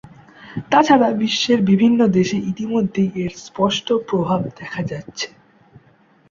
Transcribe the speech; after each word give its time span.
তাছাড়া 0.71 1.09
বিশ্বের 1.21 1.59
বিভিন্ন 1.61 1.99
দেশে 2.17 2.37
ইতোমধ্যেই 2.51 3.09
এর 3.15 3.33
স্পষ্ট 3.45 3.87
প্রভাব 4.09 4.41
দেখা 4.59 4.81
যাচ্ছে। 4.91 5.27